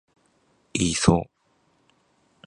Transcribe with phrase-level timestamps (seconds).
[0.73, 1.29] イーソー